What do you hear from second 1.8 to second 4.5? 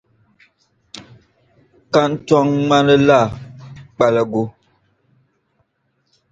Kantɔŋ ŋmani la kpaligu.